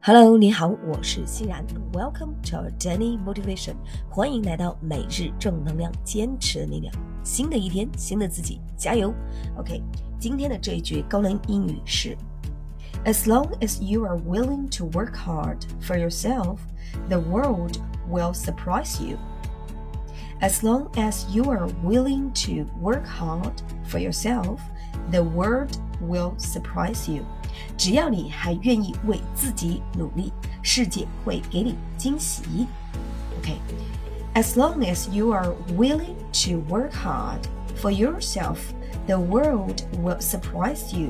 [0.00, 1.64] Hello，你好，我是欣然。
[1.92, 3.74] Welcome to our daily motivation，
[4.08, 6.94] 欢迎来到每日正能量，坚持的力量。
[7.24, 9.12] 新的一天，新的自己，加油！
[9.56, 9.82] OK，
[10.20, 12.16] 今天的这一句高能英语是：
[13.04, 16.58] As long as you are willing to work hard for yourself,
[17.08, 17.78] the world
[18.08, 19.18] will surprise you.
[20.40, 23.54] As long as you are willing to work hard
[23.88, 24.60] for yourself,
[25.10, 25.70] the world
[26.07, 27.23] will surprise you.
[27.77, 30.31] 只要你还愿意为自己努力，
[30.61, 32.67] 世界会给你惊喜。
[33.39, 37.41] OK，as、long as you are willing to work hard
[37.75, 38.57] for yourself,
[39.07, 41.09] the world will surprise you.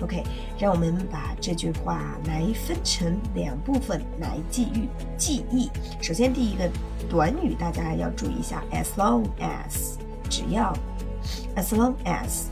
[0.00, 0.24] OK，
[0.58, 5.70] 让我们把这句话来分成两部分来记忆记忆。
[6.00, 6.68] 首先，第一个
[7.08, 9.94] 短语大家要注意一下，as long as，
[10.28, 10.76] 只要
[11.54, 12.46] ，as long as。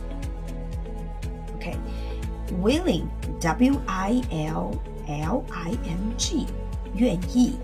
[1.59, 3.09] OK。willing
[3.41, 6.45] W I L L I N G
[6.93, 7.55] 愿意，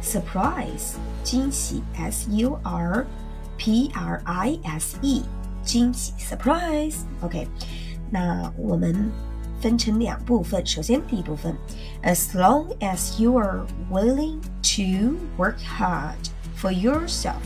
[0.00, 3.04] surprise 惊喜 S U R
[3.56, 5.24] P R I S E
[5.64, 7.48] 惊喜 surprise OK，
[8.08, 9.10] 那我们
[9.60, 11.56] 分成两部分，首先第一部分，
[12.04, 16.14] as long as you are willing to work hard
[16.56, 17.42] for yourself。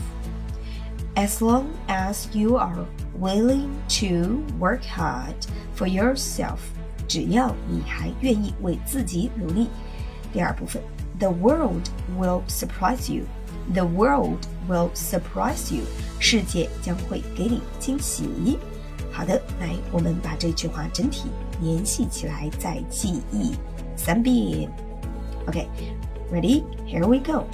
[1.15, 2.85] as long as you are
[3.19, 5.35] willing to work hard
[5.75, 6.59] for yourself，
[7.07, 9.67] 只要你还愿意为自己努力。
[10.31, 10.81] 第二部分，
[11.19, 13.25] The world will surprise you.
[13.73, 15.83] The world will surprise you.
[16.19, 18.57] 世界将会给你惊喜。
[19.11, 21.29] 好的，来，我们把这句话整体
[21.61, 23.55] 联系起来，再记忆
[23.95, 24.71] 三遍。
[25.47, 26.63] OK，ready?
[26.87, 27.45] Here we go.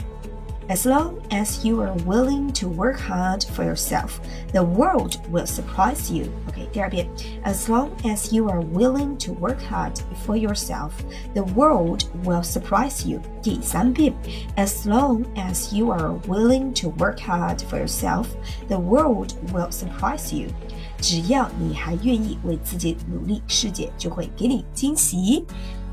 [0.70, 4.20] As long as you are willing to work hard for yourself,
[4.52, 6.26] the world will surprise you.
[6.50, 7.08] OK，第二遍，
[7.46, 9.94] As long as you are willing to work hard
[10.26, 10.92] for yourself,
[11.34, 13.22] the world will surprise you.
[13.42, 14.14] 第三遍，
[14.58, 18.26] As long as you are willing to work hard for yourself,
[18.68, 20.50] the world will surprise you.
[21.00, 25.46] 只要你还愿意为自己努力，世界就会给你惊喜。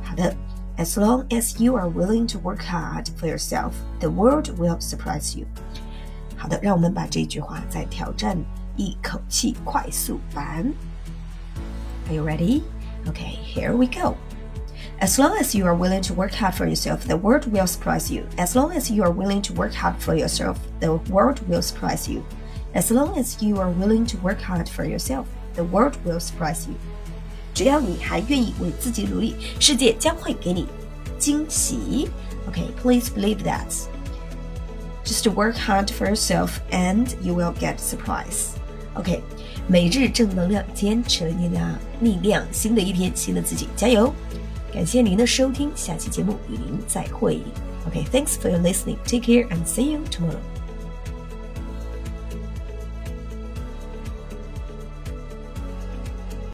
[0.02, 0.34] 好的。
[0.78, 5.36] as long as you are willing to work hard for yourself, the world will surprise
[5.36, 5.47] you.
[6.36, 8.36] 好的，让我们把这句话再挑战
[8.76, 10.72] 一口气快速版。
[12.08, 12.62] Are you ready?
[13.06, 14.16] Okay, here we go.
[15.00, 18.12] As long as you are willing to work hard for yourself, the world will surprise
[18.12, 18.25] you.
[18.36, 22.08] As long as you are willing to work hard for yourself, the world will surprise
[22.08, 22.25] you.
[22.75, 26.66] As long as you are willing to work hard for yourself, the world will surprise
[26.66, 26.75] you.
[27.59, 30.65] 只要你还愿意为自己努力，世界将会给你
[31.17, 32.07] 惊喜。
[32.47, 33.67] OK，please believe that.
[35.03, 38.51] Just work hard for yourself, and you will get surprise.
[38.93, 39.21] OK，
[39.67, 41.59] 每日正能量，坚持你的
[41.99, 44.13] 力量，新的一天，新的自己，加油！
[44.73, 47.41] 感谢您的收听，下期节目与您再会。
[47.87, 48.95] OK，thanks、for your listening.
[49.05, 50.58] Take care and see you tomorrow.